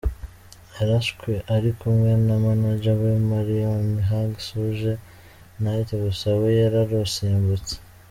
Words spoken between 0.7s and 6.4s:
Yarashwe ari kumwe na manager we Marion Hugh ’Suge’ Knight gusa